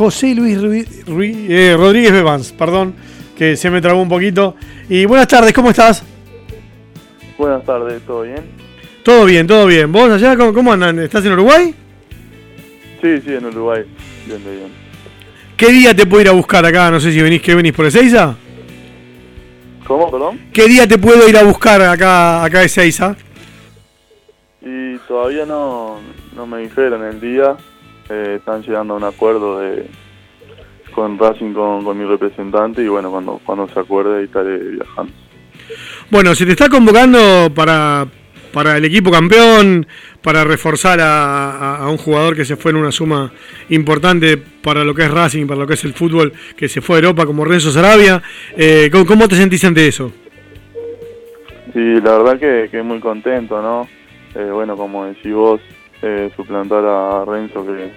[0.00, 0.56] José Luis
[1.06, 2.94] eh, Rodríguez Bevans, perdón,
[3.36, 4.56] que se me trabó un poquito.
[4.88, 6.02] Y buenas tardes, ¿cómo estás?
[7.36, 8.46] Buenas tardes, ¿todo bien?
[9.02, 9.92] Todo bien, todo bien.
[9.92, 11.00] ¿Vos allá cómo, andan?
[11.00, 11.74] ¿Estás en Uruguay?
[13.02, 13.84] Sí, sí, en Uruguay.
[14.24, 14.72] Bien, bien.
[15.54, 16.90] ¿Qué día te puedo ir a buscar acá?
[16.90, 18.34] No sé si venís, ¿qué venís por Ezeiza?
[19.86, 20.40] ¿Cómo, perdón?
[20.50, 23.16] ¿Qué día te puedo ir a buscar acá, acá a Ezeiza?
[24.62, 25.98] Y todavía no,
[26.34, 27.58] no me dijeron el día.
[28.10, 29.86] Eh, están llegando a un acuerdo de
[30.90, 35.12] con Racing, con, con mi representante, y bueno, cuando, cuando se acuerde estaré viajando.
[36.10, 38.08] Bueno, se te está convocando para,
[38.52, 39.86] para el equipo campeón,
[40.22, 43.32] para reforzar a, un jugador que se fue en una suma
[43.68, 46.96] importante para lo que es Racing, para lo que es el fútbol, que se fue
[46.96, 48.22] a Europa como Renzo Sarabia.
[48.56, 50.12] Eh, ¿cómo, te sentís ante eso?
[51.72, 53.88] Sí, la verdad que, que muy contento, ¿no?
[54.34, 55.60] Eh, bueno, como decís vos,
[56.02, 57.90] eh, suplantar a Renzo, que,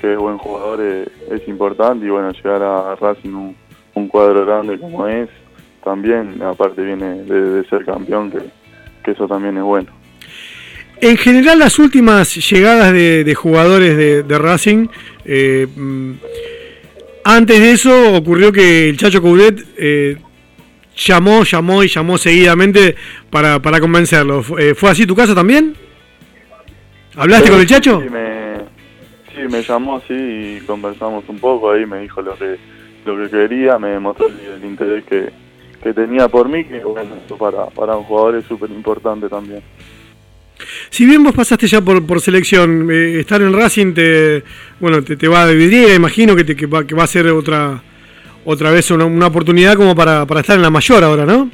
[0.00, 3.56] que es buen jugador, es importante, y bueno, llegar a Racing un,
[3.94, 5.28] un cuadro grande como es,
[5.84, 9.88] también, aparte viene de, ser campeón, que, eso también es bueno.
[11.00, 14.86] En general, las últimas llegadas de, jugadores de, Racing,
[15.24, 16.12] eh, mm,
[17.24, 20.16] antes de eso ocurrió que el Chacho Coudet eh,
[20.96, 22.96] llamó, llamó y llamó seguidamente
[23.30, 24.42] para, para convencerlo.
[24.58, 25.74] Eh, ¿Fue así tu caso también?
[27.16, 28.00] ¿Hablaste con el Chacho?
[28.00, 28.56] Sí me,
[29.34, 32.56] sí, me llamó, sí, y conversamos un poco, ahí me dijo lo que,
[33.04, 35.30] lo que quería, me demostró el interés que,
[35.82, 39.62] que tenía por mí, que bueno, eso para, para un jugador es súper importante también.
[40.90, 44.42] Si bien vos pasaste ya por, por selección, eh, estar en Racing te,
[44.80, 47.82] bueno, te, va a dividir, imagino que, te, que, va, que va a ser otra
[48.44, 51.50] otra vez una, una oportunidad como para, para estar en la mayor ahora, ¿no?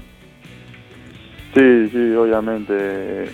[1.55, 3.29] Sí, sí, obviamente.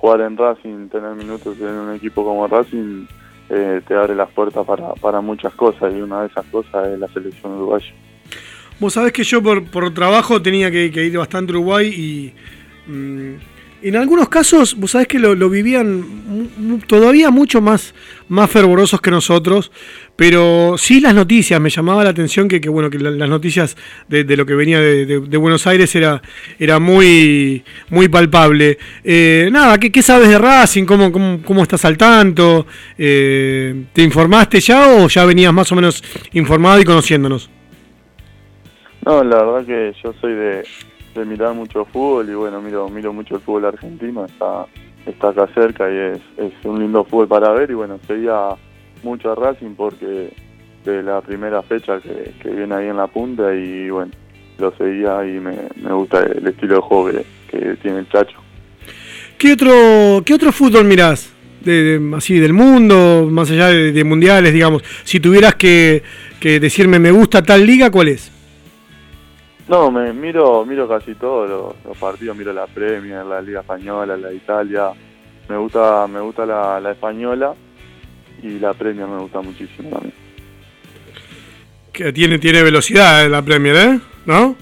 [0.00, 3.06] Jugar en Racing, tener minutos en un equipo como Racing,
[3.48, 7.08] eh, te abre las puertas para, muchas cosas y una de esas cosas es la
[7.08, 7.92] selección uruguaya.
[8.78, 12.32] Vos sabés que yo por, por trabajo tenía que, ir bastante a Uruguay y
[12.88, 13.34] mm,
[13.82, 16.04] en algunos casos, vos sabés que lo, vivían
[16.86, 17.94] todavía mucho más,
[18.28, 19.70] más fervorosos que nosotros,
[20.16, 23.76] pero sí las noticias, me llamaba la atención que, bueno, que las noticias
[24.08, 26.20] de, lo que venía de, Buenos Aires era,
[26.58, 28.78] era muy, muy palpable.
[29.04, 30.84] Eh, nada, ¿qué, sabes de Racing?
[30.84, 31.12] ¿Cómo,
[31.44, 32.66] cómo, estás al tanto?
[32.96, 36.02] Eh, ¿Te informaste ya o ya venías más o menos
[36.32, 37.48] informado y conociéndonos?
[39.06, 40.64] No, la verdad que yo soy de,
[41.24, 44.66] mirar mucho fútbol y bueno, miro miro mucho el fútbol argentino, está
[45.06, 48.50] está acá cerca y es, es un lindo fútbol para ver y bueno, seguía
[49.02, 50.30] mucho a Racing porque
[50.84, 54.12] de la primera fecha que, viene ahí en la punta y bueno,
[54.58, 57.10] lo seguía y me, gusta el estilo de juego
[57.50, 58.38] que, tiene el Chacho.
[59.38, 61.32] ¿Qué otro, qué otro fútbol mirás?
[61.60, 64.82] De, así del mundo, más allá de, mundiales, digamos.
[65.04, 66.02] Si tuvieras que,
[66.40, 68.30] que decirme me gusta tal liga, ¿cuál es?
[69.68, 74.28] No, me miro miro casi todos los, partidos, miro la Premier, la Liga Española, la
[74.28, 74.92] de Italia.
[75.48, 77.54] Me gusta me gusta la, española
[78.42, 80.14] y la Premier me gusta muchísimo también.
[81.92, 84.00] Que tiene tiene velocidad la Premier, ¿eh?
[84.24, 84.56] ¿No?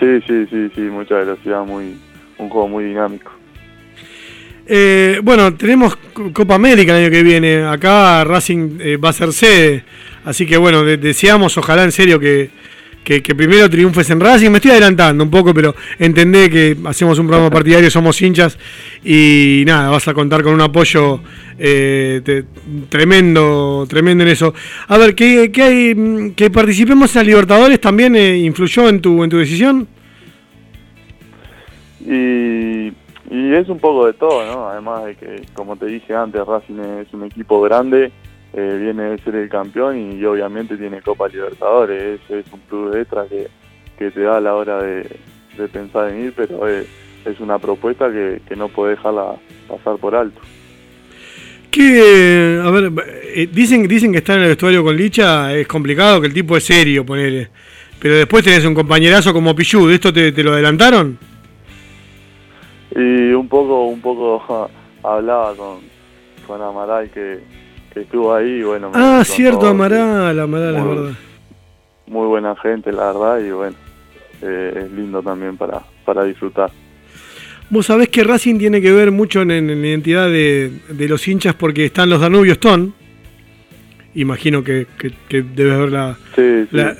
[0.00, 1.96] Sí, sí, sí, sí, mucha velocidad, muy
[2.38, 3.30] un juego muy dinámico.
[4.66, 5.96] Eh, bueno, tenemos
[6.32, 7.64] Copa América el año que viene.
[7.64, 9.84] Acá Racing eh, va a ser sede.
[10.24, 12.50] Así que bueno, deseamos, ojalá en serio que,
[13.04, 14.50] que, primero triunfes en Racing.
[14.50, 18.58] Me estoy adelantando un poco, pero entendé que hacemos un programa partidario, somos hinchas
[19.04, 21.20] y nada, vas a contar con un apoyo
[21.58, 22.44] eh,
[22.88, 24.54] tremendo, tremendo en eso.
[24.88, 26.32] A ver, ¿qué, hay?
[26.34, 29.88] ¿Que participemos en Libertadores también eh, influyó en tu, en tu decisión?
[32.00, 32.88] Y,
[33.30, 34.68] y es un poco de todo, ¿no?
[34.68, 38.12] Además de que, como te dije antes, Racing es un equipo grande
[38.54, 42.20] eh, viene de ser el campeón y, obviamente tiene Copa Libertadores.
[42.28, 43.48] Es, es un club extra que,
[43.98, 45.06] que, te da a la hora de,
[45.72, 46.86] pensar en ir, pero es,
[47.40, 49.36] una propuesta que, no puede dejarla
[49.68, 50.40] pasar por alto.
[51.70, 52.92] Que, a ver,
[53.34, 56.54] eh, dicen, dicen que estar en el vestuario con Licha es complicado, que el tipo
[56.56, 57.48] es serio, ponele.
[57.98, 61.16] Pero después tenés un compañerazo como Pichu, ¿de esto te, lo adelantaron?
[62.94, 64.68] Y un poco, un poco
[65.02, 65.78] hablaba con,
[66.46, 67.40] con Amaral que,
[67.92, 68.90] que estuvo ahí, bueno.
[68.94, 71.12] Ah, cierto, Amaral, Amaral, es verdad.
[72.06, 73.76] Muy buena gente, la verdad, y bueno,
[74.42, 76.70] eh, es lindo también para, para disfrutar.
[77.70, 81.54] Vos sabés que Racing tiene que ver mucho en, la identidad de, de, los hinchas
[81.54, 82.92] porque están los Danubio Stone,
[84.14, 84.86] imagino que,
[85.30, 86.16] debes ver la,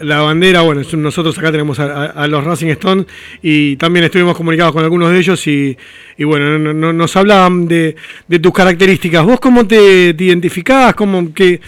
[0.01, 0.63] la, bandera.
[0.63, 3.05] Bueno, nosotros acá tenemos a, los Racing Stone
[3.43, 5.77] y también estuvimos comunicados con algunos de ellos y,
[6.19, 7.97] bueno, nos hablaban de,
[8.41, 9.25] tus características.
[9.25, 10.95] ¿Vos cómo te, identificás?
[10.95, 11.61] ¿Cómo, que,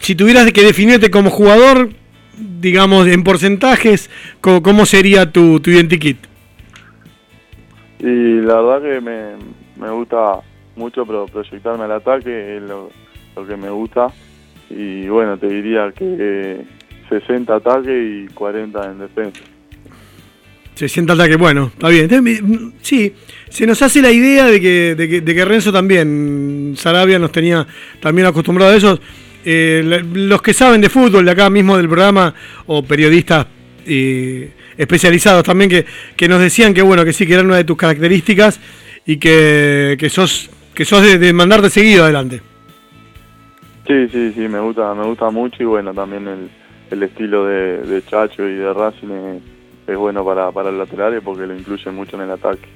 [0.00, 1.90] si tuvieras que definirte como jugador,
[2.60, 4.10] digamos, en porcentajes,
[4.40, 6.18] ¿cómo, sería tu, tu identikit?
[7.98, 9.36] Y la verdad que me,
[9.76, 10.40] me gusta
[10.76, 12.90] mucho proyectarme al ataque, es lo,
[13.46, 14.08] que me gusta.
[14.70, 16.60] Y bueno, te diría que
[17.08, 19.40] 60 ataque y 40 en defensa.
[20.74, 22.74] 60 ataque, bueno, está bien.
[22.82, 23.14] Sí,
[23.48, 27.66] se nos hace la idea de que, de que, Renzo también, Sarabia nos tenía
[28.00, 29.00] también acostumbrado a eso.
[29.44, 32.34] Eh, los que saben de fútbol de acá mismo del programa
[32.66, 33.46] o periodistas
[33.86, 35.86] eh, especializados también que,
[36.16, 38.60] que, nos decían que bueno, que sí, que era una de tus características
[39.06, 42.42] y que, que sos que sos de, mandarte seguido adelante.
[43.86, 46.50] Sí, sí, sí, me gusta, me gusta mucho y bueno, también el,
[46.90, 49.40] el estilo de, Chacho y de Racing
[49.86, 52.66] es, bueno para, para el lateral porque lo incluye mucho en el ataque.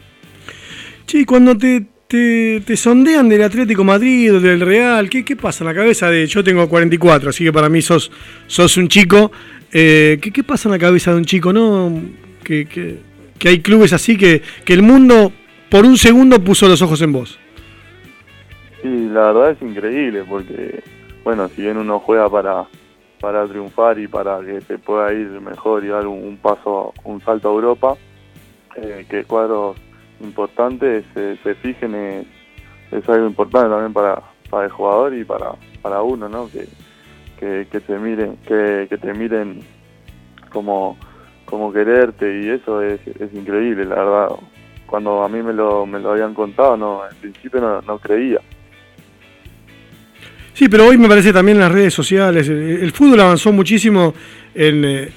[1.07, 5.69] Sí, cuando te, te, sondean del Atlético Madrid o del Real, ¿qué, ¿qué pasa en
[5.69, 6.27] la cabeza de.?
[6.27, 8.13] Yo tengo 44, así que para mí sos,
[8.47, 9.33] sos un chico.
[9.73, 12.01] Eh, ¿qué, ¿qué, pasa en la cabeza de un chico, no?
[12.45, 12.99] Que, que,
[13.39, 15.33] que hay clubes así que, que el mundo
[15.69, 17.39] por un segundo puso los ojos en vos.
[18.83, 20.83] Sí, la verdad es increíble porque,
[21.25, 22.67] bueno, si bien uno juega para,
[23.21, 27.49] para triunfar y para que se pueda ir mejor y dar un, paso, un salto
[27.49, 27.97] a Europa,
[28.77, 29.77] eh, que cuadros
[30.21, 32.27] importantes se, se fijen es,
[32.93, 35.53] es, algo importante también para, para el jugador y para,
[35.83, 36.49] para uno, ¿no?
[36.49, 36.67] Que,
[37.71, 39.61] que, te miren, que, que te miren
[40.53, 40.99] como,
[41.47, 44.29] como quererte y eso es, es increíble, la verdad.
[44.87, 48.41] Cuando a mí me lo, me lo habían contado, no, en principio no, no creía.
[50.61, 54.15] Sí, pero hoy me parece también las redes sociales, el, fútbol avanzó muchísimo
[54.55, 54.85] en...
[54.85, 55.09] Eh,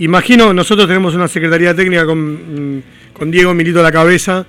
[0.00, 4.44] imagino, nosotros tenemos una secretaría técnica con, mm, con Diego Milito a la cabeza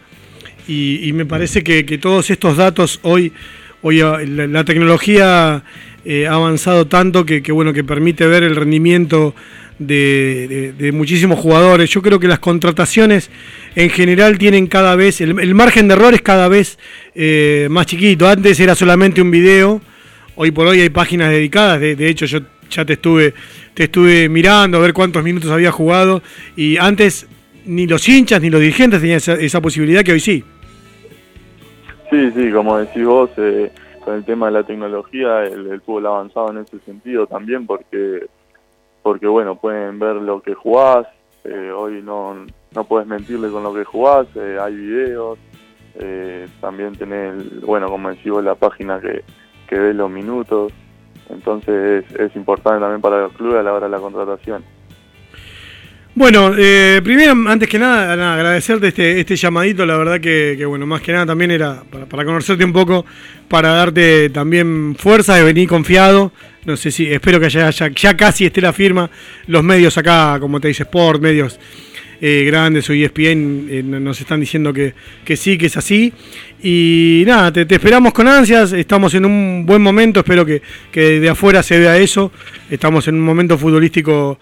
[0.68, 3.32] y, me parece que, todos estos datos hoy,
[3.84, 5.64] hoy ah, la, tecnología
[6.04, 9.36] eh, ha avanzado tanto que, bueno, que permite ver el rendimiento
[9.78, 11.92] de, muchísimos jugadores.
[11.92, 13.30] Yo creo que las contrataciones
[13.76, 16.80] en general tienen cada vez, el, margen de error es cada vez
[17.14, 18.28] eh, más chiquito.
[18.28, 19.80] Antes era solamente un video
[20.42, 22.40] Hoy por hoy hay páginas dedicadas, de, hecho yo
[22.70, 23.34] ya te estuve,
[23.74, 26.22] te estuve mirando a ver cuántos minutos había jugado
[26.56, 27.28] y antes
[27.66, 30.42] ni los hinchas ni los dirigentes tenían esa, posibilidad que hoy sí.
[32.10, 33.70] Sí, sí, como decís vos, eh,
[34.06, 38.26] con el tema de la tecnología, el, fútbol ha avanzado en ese sentido también porque,
[39.04, 41.06] porque bueno, pueden ver lo que jugás,
[41.44, 45.38] eh, hoy no, no puedes mentirle con lo que jugás, eh, hay videos,
[46.62, 49.22] también tenés, bueno, como decís vos, la página que
[49.70, 50.74] que ve los minutos.
[51.30, 54.64] Entonces es, importante también para los clubes a la hora de la contratación.
[56.16, 61.02] Bueno, eh, primero, antes que nada, agradecerte este, este llamadito, la verdad que, bueno, más
[61.02, 63.06] que nada también era para, conocerte un poco,
[63.48, 66.34] para darte también fuerza de venir confiado.
[66.66, 69.10] No sé si, espero que ya, ya casi esté la firma.
[69.48, 71.60] Los medios acá, como te dice Sport, medios
[72.22, 74.94] eh, grandes o ESPN eh, nos están diciendo que,
[75.36, 76.14] sí, que es así.
[76.62, 80.62] Y nada, te, esperamos con ansias, estamos en un buen momento, espero que,
[80.94, 82.32] de afuera se vea eso.
[82.70, 84.38] Estamos en un momento futbolístico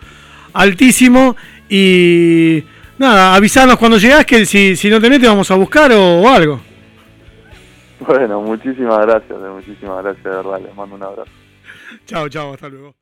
[0.54, 1.36] altísimo
[1.70, 2.64] y
[2.98, 6.60] nada, avisarnos cuando llegás que si, si no tenés te vamos a buscar o, algo.
[8.00, 11.32] Bueno, muchísimas gracias, muchísimas gracias, de verdad, les mando un abrazo.
[12.06, 12.96] Chao, chao, hasta luego.